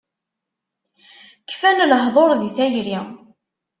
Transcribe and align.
Kfan 1.49 1.77
lehduṛ 1.89 2.31
di 2.41 2.49
tayri. 2.55 2.99